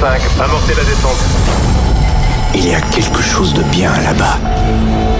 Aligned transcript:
5, 0.00 0.18
amorcez 0.42 0.74
la 0.74 0.84
descente. 0.84 1.18
Il 2.54 2.66
y 2.66 2.74
a 2.74 2.80
quelque 2.80 3.20
chose 3.20 3.52
de 3.52 3.62
bien 3.64 3.92
là-bas, 4.00 4.38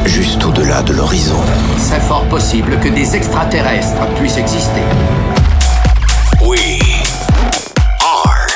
juste 0.06 0.42
au-delà 0.42 0.80
de 0.82 0.94
l'horizon. 0.94 1.36
C'est 1.76 2.00
fort 2.00 2.26
possible 2.30 2.78
que 2.80 2.88
des 2.88 3.14
extraterrestres 3.14 4.06
puissent 4.18 4.38
exister. 4.38 4.80
We 6.40 6.80
are 8.00 8.46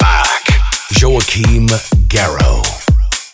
back. 0.00 0.60
Joachim 0.92 1.66
Garrow. 2.08 2.62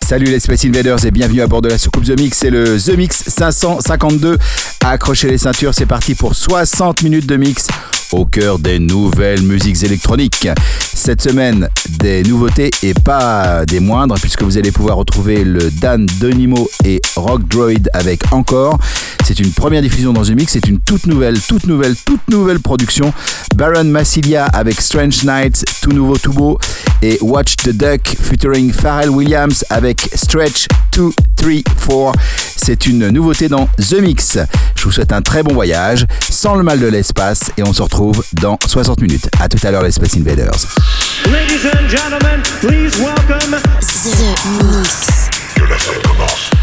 Salut 0.05 0.27
les 0.27 0.41
Space 0.41 0.65
Invaders 0.65 1.07
et 1.07 1.13
bienvenue 1.13 1.43
à 1.43 1.47
bord 1.47 1.63
de 1.63 1.69
la 1.69 1.79
soucoupe 1.79 2.07
The 2.07 2.19
Mix. 2.19 2.39
C'est 2.39 2.51
le 2.51 2.77
The 2.77 2.97
Mix 2.97 3.23
552. 3.29 4.37
Accrochez 4.85 5.29
les 5.29 5.39
ceintures, 5.39 5.75
c'est 5.75 5.87
parti 5.87 6.17
pour 6.17 6.35
60 6.35 7.05
minutes 7.05 7.27
de 7.27 7.37
mix 7.37 7.69
au 8.13 8.25
cœur 8.25 8.59
des 8.59 8.79
nouvelles 8.79 9.43
musiques 9.43 9.83
électroniques. 9.83 10.49
Cette 11.07 11.23
semaine, 11.23 11.69
des 12.01 12.25
nouveautés 12.25 12.69
et 12.83 12.93
pas 12.93 13.65
des 13.65 13.79
moindres, 13.79 14.17
puisque 14.21 14.43
vous 14.43 14.59
allez 14.59 14.73
pouvoir 14.73 14.97
retrouver 14.97 15.45
le 15.45 15.71
Dan 15.71 16.05
Denimo 16.19 16.69
et 16.85 17.01
Rock 17.15 17.47
Droid 17.47 17.89
avec 17.93 18.33
Encore. 18.33 18.77
C'est 19.25 19.39
une 19.39 19.53
première 19.53 19.83
diffusion 19.83 20.13
dans 20.13 20.23
The 20.23 20.31
Mix, 20.31 20.55
c'est 20.55 20.67
une 20.67 20.81
toute 20.81 21.07
nouvelle, 21.07 21.41
toute 21.41 21.69
nouvelle, 21.69 21.95
toute 21.95 22.29
nouvelle 22.29 22.59
production. 22.59 23.15
Baron 23.55 23.85
Massilia 23.85 24.47
avec 24.47 24.81
Strange 24.81 25.23
Nights, 25.23 25.65
tout 25.81 25.93
nouveau, 25.93 26.17
tout 26.19 26.33
beau. 26.33 26.59
Et 27.03 27.19
Watch 27.21 27.55
the 27.55 27.71
Duck 27.71 28.17
featuring 28.21 28.73
Pharrell 28.73 29.11
Williams 29.11 29.65
avec 29.71 30.11
Stretch 30.13 30.67
2, 30.91 31.11
3, 31.37 31.53
4. 31.87 32.13
C'est 32.57 32.87
une 32.87 33.09
nouveauté 33.09 33.49
dans 33.49 33.69
The 33.79 34.01
Mix. 34.01 34.39
Je 34.75 34.85
vous 34.85 34.91
souhaite 34.93 35.13
un 35.13 35.23
très 35.23 35.43
bon 35.43 35.55
voyage, 35.55 36.07
sans 36.31 36.55
le 36.55 36.63
mal 36.63 36.81
de 36.81 36.87
l'espace, 36.87 37.51
et 37.57 37.63
on 37.63 37.73
se 37.73 37.83
retrouve 37.83 38.25
dans 38.33 38.59
60 38.67 39.01
minutes. 39.01 39.29
A 39.41 39.49
tout 39.49 39.65
à 39.67 39.71
l'heure 39.71 39.83
les 39.83 39.93
Space 39.93 40.17
Invaders. 40.17 40.67
Ladies 41.27 41.67
and 41.67 41.89
gentlemen, 41.89 42.43
please 42.61 42.99
welcome 42.99 43.57
The 43.81 44.25
Mix. 44.63 45.07
Que 45.55 45.65
la 45.65 45.79
fête 45.79 46.03
commence. 46.03 46.56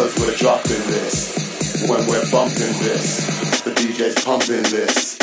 Cause 0.00 0.18
we're 0.18 0.34
dropping 0.34 0.80
this. 0.86 1.84
When 1.86 2.06
we're 2.06 2.30
bumping 2.30 2.72
this. 2.78 3.60
The 3.60 3.72
DJ's 3.72 4.24
pumping 4.24 4.62
this. 4.62 5.19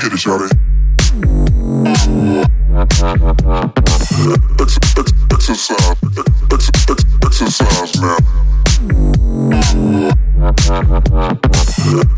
Get 0.00 0.12
it, 0.12 0.18
shout 0.18 0.40
it. 0.42 0.52
Ex- 4.60 4.78
ex- 4.96 5.12
exercise, 5.32 5.96
ex- 6.52 6.70
ex- 6.88 7.04
exercise 7.24 8.00
now. 8.00 8.16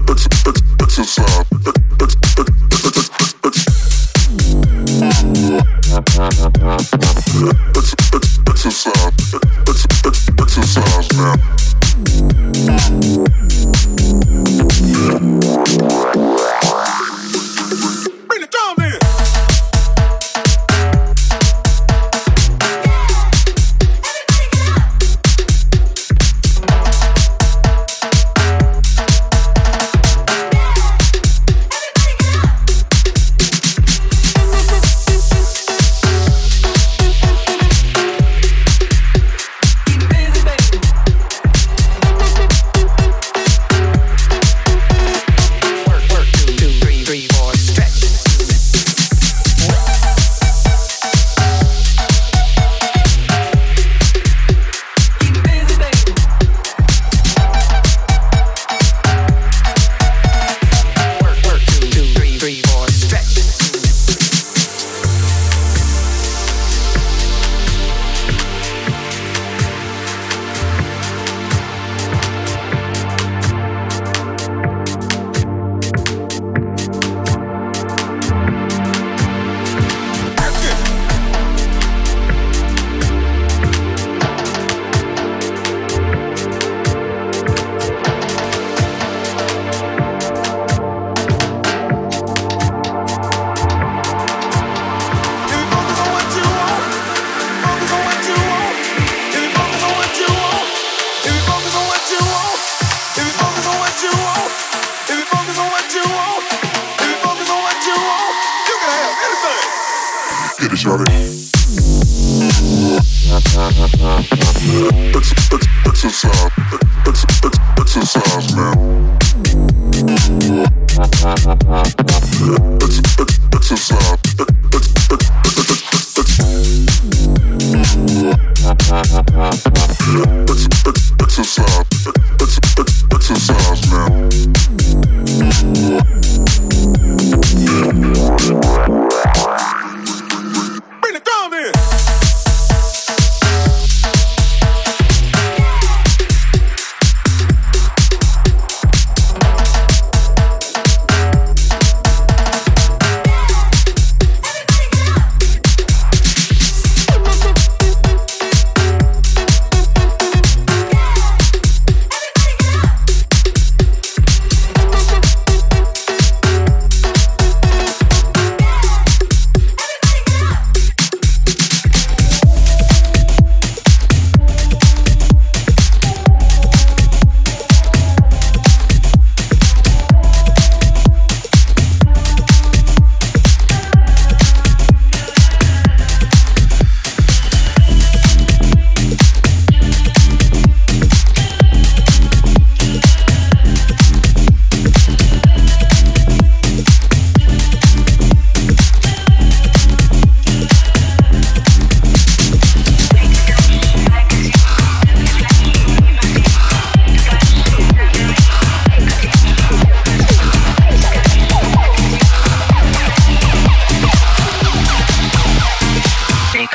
Ex- 0.08 0.28
ex- 0.46 0.62
exercise, 0.80 1.44
ex- 1.66 1.80
ex- 2.00 2.16
ex- 2.38 2.52
ex- 2.72 3.10
ex- 7.76 7.94
ex- 8.12 8.38
exercise, 8.48 9.12
ex- 9.68 9.86
ex- 10.04 10.28
exercise 10.38 11.08
now. 11.16 11.34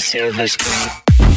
Silver 0.00 0.46
screen. 0.48 1.29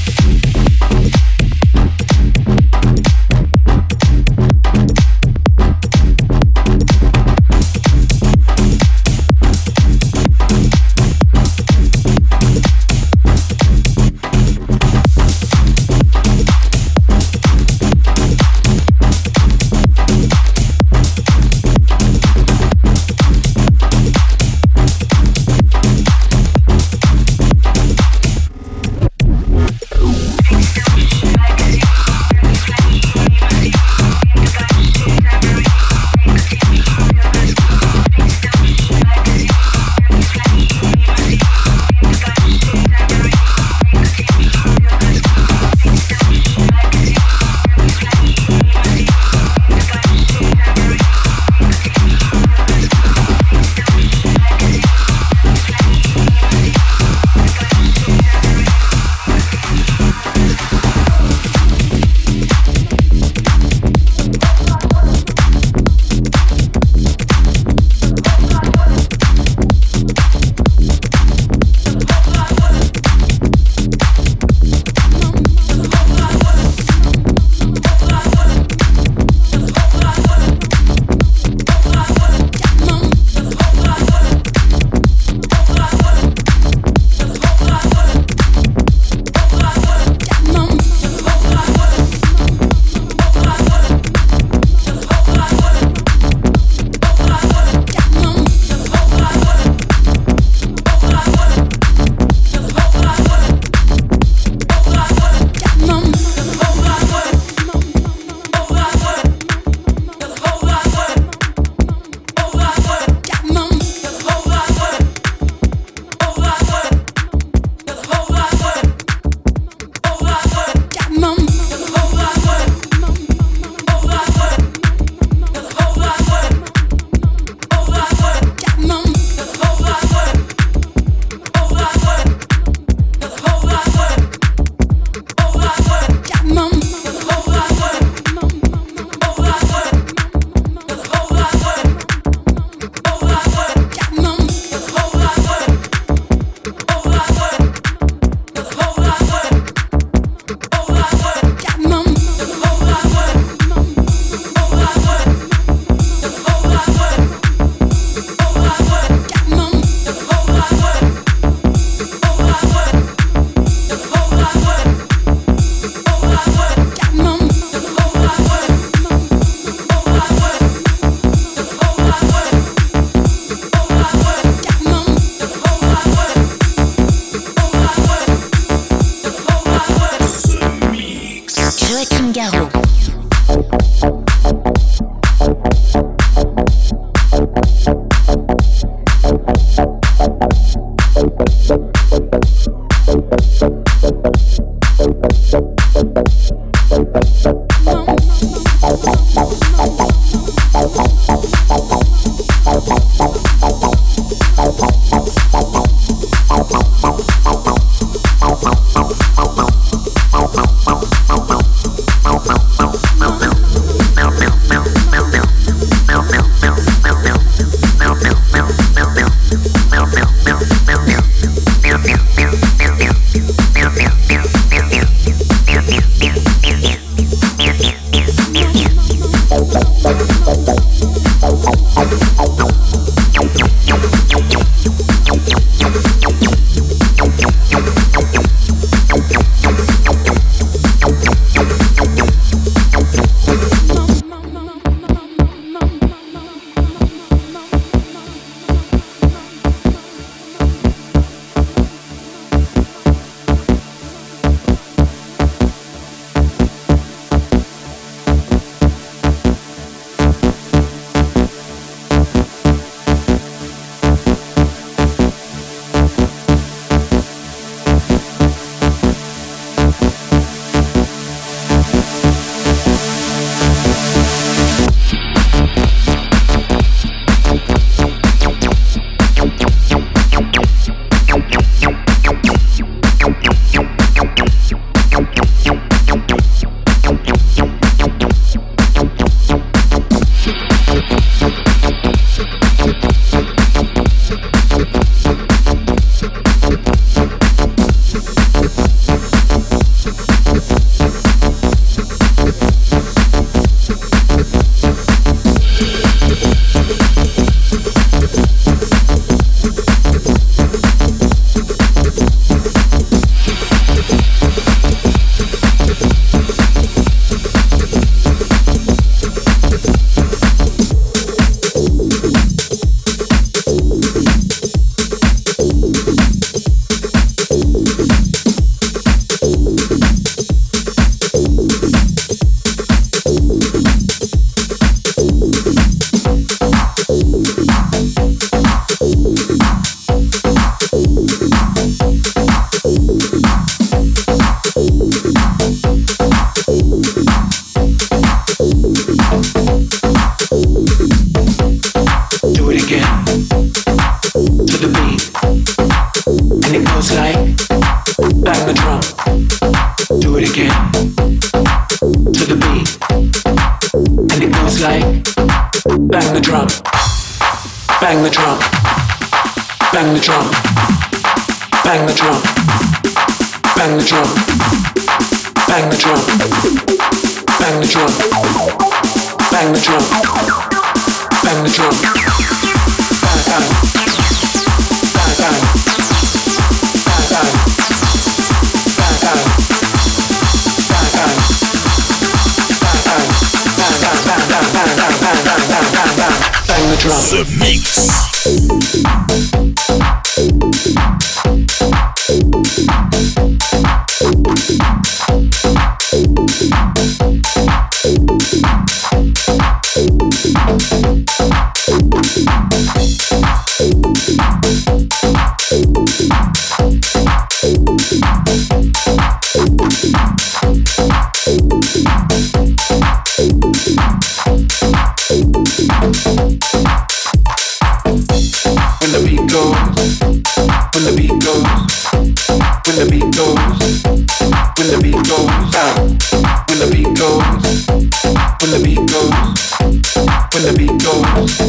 The 440.64 440.74
beat 440.78 440.96
goes, 441.04 441.60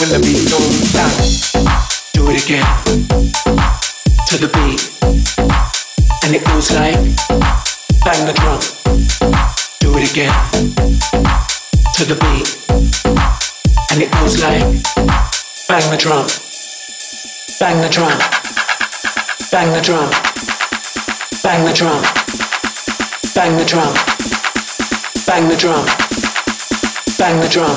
when 0.00 0.10
the 0.10 0.18
beat 0.18 0.42
goes 0.50 0.94
out, 0.98 1.14
do 2.14 2.26
it 2.30 2.42
again 2.42 2.66
to 4.26 4.36
the 4.38 4.50
beat, 4.58 4.82
and 6.24 6.34
it 6.34 6.42
goes 6.44 6.74
like 6.74 6.98
bang 8.02 8.26
the 8.26 8.34
drum, 8.34 8.58
do 9.78 9.96
it 9.96 10.10
again 10.10 10.34
to 11.94 12.04
the 12.04 12.16
beat, 12.18 12.58
and 13.92 14.02
it 14.02 14.10
goes 14.12 14.42
like 14.42 14.66
bang 15.68 15.90
the 15.90 15.96
drum. 15.96 16.26
Bang 17.60 17.80
the 17.80 17.88
drum. 17.88 18.16
Bang 19.50 19.72
the 19.72 19.80
drum. 19.80 20.10
Bang 21.42 21.64
the 21.64 21.72
drum. 21.72 22.02
Bang 23.34 23.56
the 23.56 23.64
drum. 23.64 23.94
Bang 25.26 25.48
the 25.48 25.48
drum. 25.48 25.48
Bang 25.48 25.48
the 25.48 25.56
drum. 25.56 26.07
Bang 27.18 27.40
the 27.40 27.48
drum. 27.48 27.76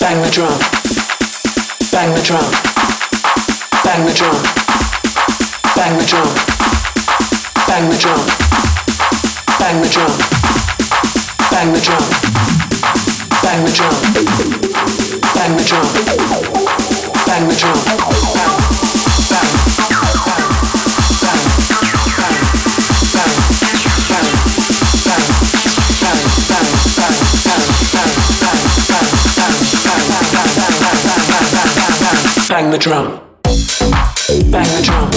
Bang 0.00 0.22
the 0.22 0.30
drum. 0.30 0.58
Bang 1.92 2.14
the 2.14 2.22
drum. 2.22 2.50
Bang 3.84 4.06
the 4.06 4.14
drum. 4.14 4.34
Bang 5.76 5.98
the 5.98 6.06
drum. 6.06 6.32
Bang 7.68 7.90
the 7.90 7.98
drum. 7.98 8.26
Bang 9.60 9.82
the 9.82 9.88
drum. 9.90 10.12
Bang 11.50 11.72
the 11.74 11.80
drum. 11.80 12.02
Bang 13.42 13.62
the 13.64 13.70
drum. 13.76 13.92
Bang 15.34 15.56
the 15.56 15.64
drum. 15.64 15.86
Bang. 17.26 17.48
the 17.48 17.54
drum. 17.54 17.76
Bang. 18.34 18.77
Bang. 32.58 32.70
The 32.72 32.78
drum. 32.78 33.20
Bang 34.50 34.66
the 34.74 34.82
drum. 34.82 35.10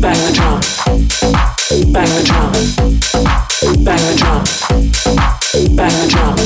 Bang 0.00 0.20
the 0.24 0.32
drum. 0.32 0.60
Bang 1.92 2.08
the 2.08 2.22
drum. 2.24 2.52
Bang 3.84 4.00
the 4.00 4.14
drum. 4.16 4.44
Bang 5.76 5.94
the 6.00 6.06
drum. 6.08 6.36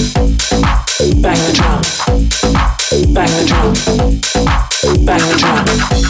Bang 1.23 1.39
the 1.39 1.53
drum. 1.55 1.83
Bang 3.15 3.31
the 3.31 3.45
drum. 3.47 3.75
Bang 5.07 5.29
the 5.29 5.37
drum. 5.39 6.10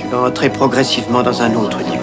Tu 0.00 0.08
vas 0.08 0.18
entrer 0.18 0.50
progressivement 0.50 1.22
dans 1.22 1.42
un 1.42 1.54
autre 1.54 1.78
niveau. 1.78 2.01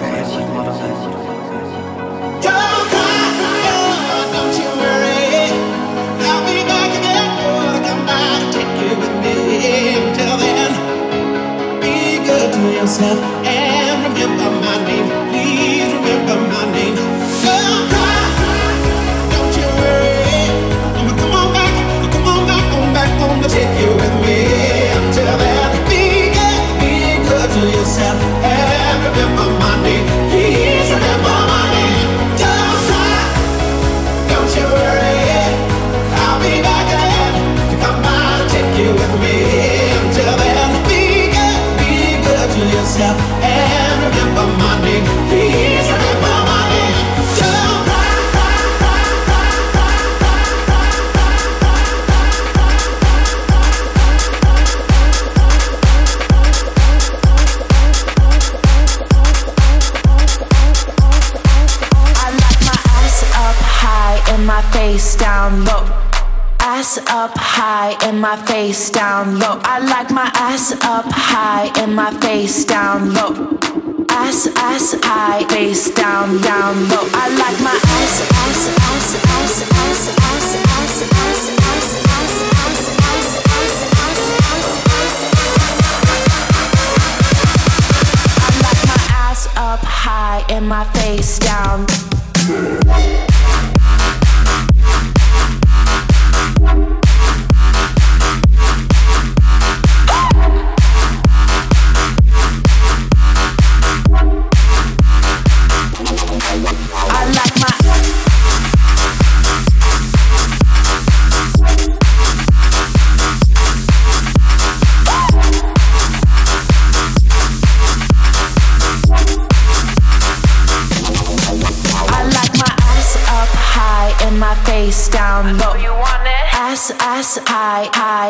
Face 68.60 68.90
down 68.90 69.38
low. 69.38 69.58
I 69.64 69.78
like 69.78 70.10
my 70.10 70.30
ass 70.34 70.72
up 70.84 71.06
high 71.08 71.72
and 71.80 71.96
my 71.96 72.10
face 72.20 72.66
down 72.66 73.14
low. 73.14 73.32
Ass, 74.10 74.48
ass 74.68 74.94
high, 75.02 75.44
face 75.48 75.90
down, 75.94 76.28
down 76.42 76.74
low. 76.90 77.06
I 77.22 77.26
like 77.42 77.58
my 77.68 77.78
ass, 77.98 78.14
ass, 78.42 78.60
ass, 78.86 79.06
ass, 79.32 79.54
ass, 79.80 80.04
ass, 80.28 80.50
ass, 80.76 80.96
ass, 81.16 81.44
ass, 81.64 81.80
ass, 81.80 82.06
ass, 84.06 84.06
ass, 84.06 84.44
I 88.44 88.50
like 88.66 88.82
my 88.92 89.00
ass 89.24 89.42
up 89.56 89.82
high 90.04 90.44
and 90.50 90.68
my 90.68 90.84
face 90.92 91.38
down. 91.38 91.86
I 91.88 91.99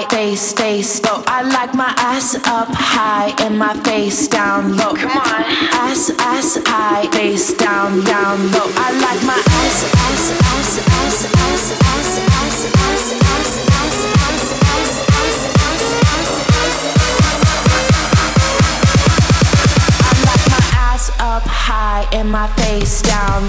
high, 0.01 0.09
face, 0.09 0.53
face 0.53 1.03
low. 1.03 1.22
I 1.26 1.42
like 1.42 1.74
my 1.74 1.92
ass 1.96 2.34
up 2.34 2.68
high 2.70 3.34
and 3.44 3.59
my 3.59 3.74
face 3.82 4.28
down 4.28 4.76
low. 4.76 4.94
Come 4.94 5.11
on. 5.11 5.44
Ass, 5.72 6.11
ass 6.18 6.59
high, 6.66 7.07
face 7.12 7.55
down, 7.55 8.05
down 8.05 8.53
low. 8.53 8.70
I 8.76 8.92
like 8.92 9.22
my 9.24 9.34
ass, 9.34 9.84
ass, 10.07 10.30
ass, 10.30 10.78
ass, 10.88 11.24
ass, 11.24 11.70
ass, 11.70 12.01
ass, 12.01 12.66
ass, 12.70 13.11
ass, 13.20 13.66
ass, 13.70 14.01
ass, 14.70 15.07
ass, 15.51 15.84
ass, 16.30 16.70
I 20.03 20.12
like 20.26 20.44
my 20.51 20.62
ass 20.78 21.11
up 21.20 21.44
high 21.44 22.07
and 22.12 22.30
my 22.30 22.46
face 22.57 23.03
down. 23.03 23.48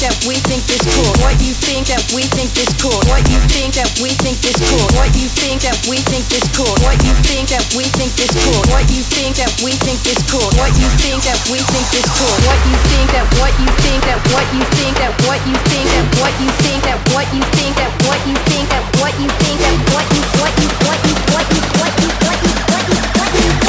that 0.00 0.14
we 0.24 0.38
think 0.48 0.64
is 0.70 0.80
cool. 0.94 1.12
What 1.20 1.36
you 1.42 1.52
think 1.52 1.90
that 1.92 2.00
we 2.16 2.22
think 2.32 2.54
is 2.56 2.70
cool. 2.80 2.96
What 3.10 3.20
you 3.28 3.36
think 3.50 3.74
that 3.74 3.90
we 4.00 4.14
think 4.16 4.38
is 4.40 4.56
cool. 4.56 4.86
What 4.96 5.12
you 5.12 5.28
think 5.28 5.60
that 5.66 5.76
we 5.84 6.00
think 6.08 6.24
is 6.32 6.46
cool. 6.56 6.72
What 6.80 6.96
you 7.02 7.12
think 7.18 7.50
that 7.50 7.60
we 7.76 7.84
think 7.90 8.14
is 8.16 8.30
cool. 8.48 8.62
What 8.72 8.86
you 8.88 9.02
think 9.12 9.36
that 9.36 9.52
we 9.66 9.74
think 9.82 9.98
is 10.00 10.22
cool. 10.22 10.48
What 10.62 10.70
you 10.88 10.96
think 11.04 11.28
that 11.34 11.46
what 11.52 11.68
you 11.68 11.78
think 11.84 13.10
that 13.12 13.20
what 13.42 13.52
you 13.60 13.68
think 13.82 14.00
that 14.06 14.18
what 14.32 14.46
you 14.54 14.62
think 14.78 14.94
that 15.02 15.12
what 15.18 16.30
you 16.40 16.48
think 16.62 16.80
that 16.86 16.96
what 17.10 17.26
you 17.34 17.42
think 17.52 17.74
that 17.76 17.90
what 18.06 18.20
you 18.24 18.36
think 18.48 18.68
that 18.72 18.82
what 18.96 19.12
you 19.18 19.28
think 19.42 19.58
that 19.60 19.76
what 19.92 20.06
you 20.08 20.22
what 20.40 20.54
you 20.56 20.62
what 20.62 20.62
you 20.62 20.68
what 20.86 20.98
you 21.04 21.14
what 21.32 21.46
you 21.52 21.60
what 21.76 21.96
you 21.98 22.08
what 22.22 22.84
you 22.88 22.96
what 23.12 23.34
you 23.34 23.62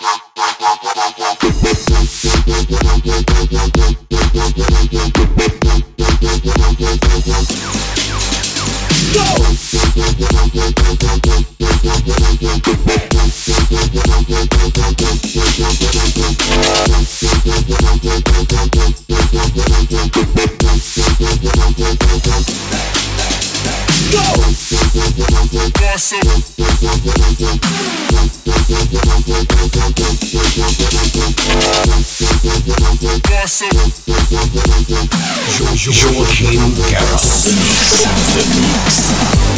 Go! 0.00 0.17
Awesome. 33.60 33.97
The 37.48 37.54
Mix. 37.54 38.34
The 38.34 38.44
Mix. 38.60 39.57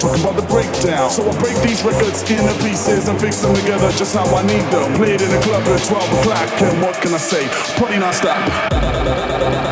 always 0.00 0.22
about 0.22 0.36
the 0.36 0.46
breakdown. 0.46 1.10
So 1.10 1.28
I 1.28 1.38
break 1.40 1.56
these 1.62 1.82
records 1.82 2.22
into 2.22 2.54
pieces 2.64 3.08
and 3.08 3.20
fix 3.20 3.40
them 3.40 3.54
together 3.54 3.90
just 3.92 4.14
how 4.14 4.24
I 4.34 4.42
need 4.42 4.64
them. 4.72 4.94
Play 4.94 5.14
it 5.14 5.22
in 5.22 5.30
a 5.30 5.42
club 5.42 5.62
at 5.64 5.82
12 5.84 6.20
o'clock, 6.20 6.62
and 6.62 6.80
what 6.82 6.94
can 7.02 7.14
I 7.14 7.18
say? 7.18 7.46
Party 7.76 7.98
non-stop. 7.98 9.71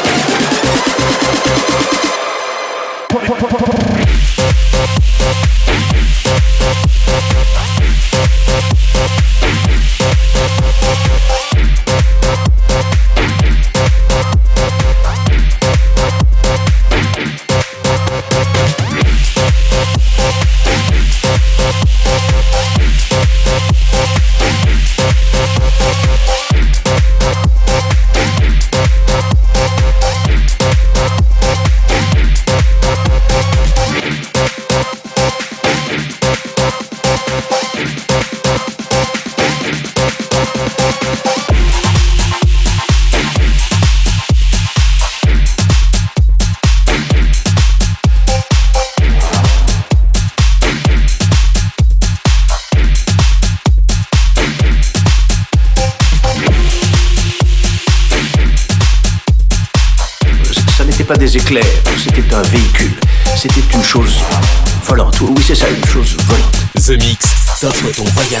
The 67.61 67.69
ton 67.69 68.07
voyage. 68.15 68.40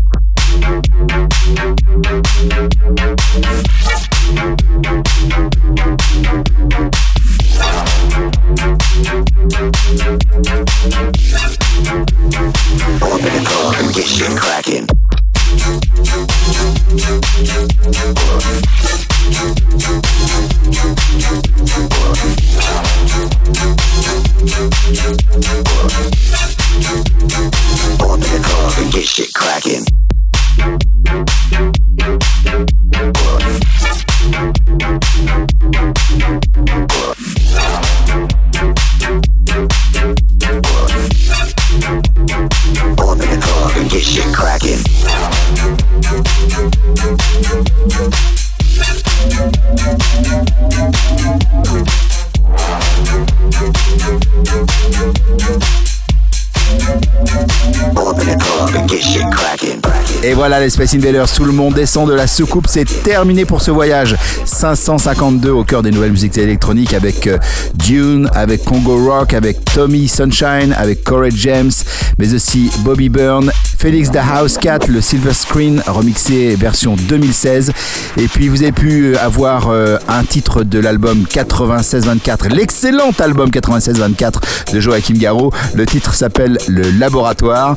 Voilà 60.41 60.59
les 60.59 60.71
Space 60.71 60.95
Invaders, 60.95 61.31
tout 61.31 61.43
le 61.43 61.51
monde 61.51 61.75
descend 61.75 62.09
de 62.09 62.15
la 62.15 62.25
soucoupe, 62.25 62.65
c'est 62.67 63.03
terminé 63.03 63.45
pour 63.45 63.61
ce 63.61 63.69
voyage. 63.69 64.15
552 64.45 65.51
au 65.51 65.63
cœur 65.63 65.83
des 65.83 65.91
nouvelles 65.91 66.13
musiques 66.13 66.35
électroniques 66.39 66.95
avec 66.95 67.27
euh, 67.27 67.37
Dune, 67.75 68.27
avec 68.33 68.63
Congo 68.63 68.97
Rock, 69.05 69.35
avec 69.35 69.63
Tommy 69.63 70.07
Sunshine, 70.07 70.73
avec 70.75 71.03
Corey 71.03 71.29
James, 71.35 71.69
mais 72.17 72.33
aussi 72.33 72.71
Bobby 72.79 73.09
Byrne, 73.09 73.51
Felix 73.77 74.09
the 74.09 74.17
House 74.17 74.57
Cat, 74.57 74.79
le 74.87 74.99
Silver 74.99 75.33
Screen 75.33 75.83
remixé 75.85 76.55
version 76.55 76.95
2016. 76.95 77.71
Et 78.17 78.27
puis 78.27 78.49
vous 78.49 78.63
avez 78.63 78.71
pu 78.71 79.15
avoir 79.17 79.69
euh, 79.69 79.97
un 80.07 80.23
titre 80.23 80.63
de 80.63 80.79
l'album 80.79 81.23
9624, 81.35 82.47
l'excellent 82.47 83.11
album 83.19 83.51
9624 83.53 84.41
de 84.73 84.79
Joachim 84.79 85.13
Garraud. 85.17 85.51
Le 85.75 85.85
titre 85.85 86.15
s'appelle 86.15 86.57
Le 86.67 86.89
Laboratoire. 86.97 87.75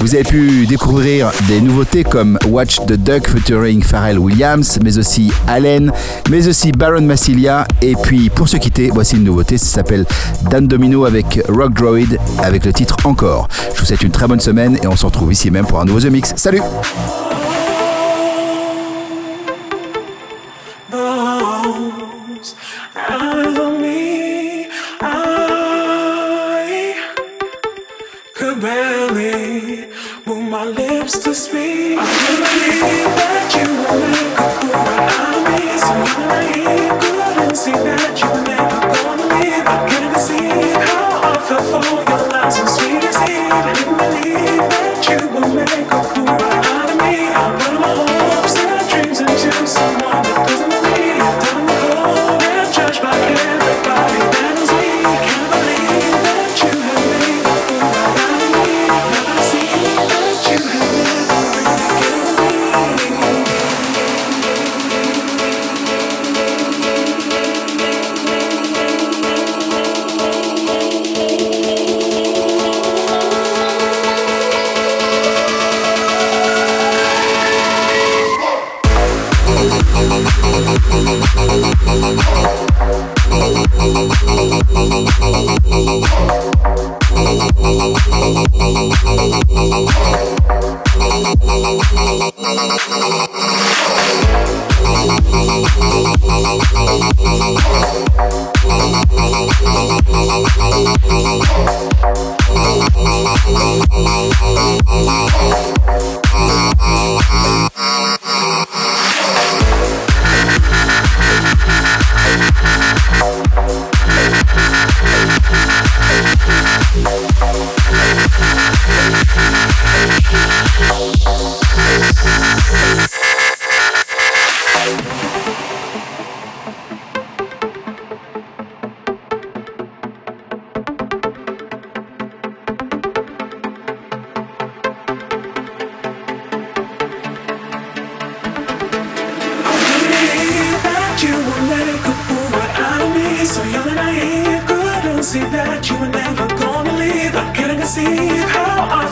Vous 0.00 0.14
avez 0.14 0.24
pu 0.24 0.66
découvrir 0.66 1.30
des 1.48 1.60
nouveautés 1.60 2.04
comme 2.04 2.38
Watch 2.48 2.76
the 2.86 2.94
Duck 2.94 3.28
featuring 3.28 3.82
Pharrell 3.82 4.18
Williams, 4.18 4.78
mais 4.82 4.98
aussi 4.98 5.32
Allen, 5.46 5.92
mais 6.30 6.46
aussi 6.48 6.72
Baron 6.72 7.02
Massilia. 7.02 7.66
Et 7.82 7.94
puis 8.02 8.30
pour 8.30 8.48
se 8.48 8.56
quitter, 8.56 8.90
voici 8.92 9.16
une 9.16 9.24
nouveauté, 9.24 9.58
ça 9.58 9.66
s'appelle 9.66 10.04
Dan 10.50 10.66
Domino 10.66 11.04
avec 11.04 11.40
Rock 11.48 11.74
Droid 11.74 12.18
avec 12.42 12.64
le 12.64 12.72
titre 12.72 12.96
Encore. 13.04 13.48
Je 13.74 13.80
vous 13.80 13.86
souhaite 13.86 14.02
une 14.02 14.10
très 14.10 14.26
bonne 14.26 14.40
semaine 14.40 14.78
et 14.82 14.86
on 14.86 14.96
se 14.96 15.06
retrouve 15.06 15.32
ici 15.32 15.50
même 15.50 15.66
pour 15.66 15.80
un 15.80 15.84
nouveau 15.84 16.00
The 16.00 16.10
Mix. 16.10 16.32
Salut 16.36 16.60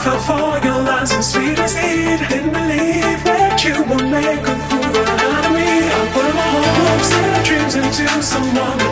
fell 0.03 0.19
for 0.19 0.67
your 0.67 0.83
lies 0.83 1.13
and 1.13 1.25
sweet 1.25 1.57
deceit. 1.57 2.19
Didn't 2.29 2.53
believe 2.53 3.23
that 3.25 3.63
you 3.65 3.75
would 3.89 4.11
make 4.11 4.43
a 4.43 4.57
fool 4.67 4.97
out 5.31 5.47
of 5.47 5.53
me. 5.53 5.71
I 5.87 6.03
put 6.15 6.35
my 6.35 6.51
hopes 6.79 7.13
and 7.13 7.45
dreams 7.47 7.75
into 7.77 8.23
someone 8.23 8.92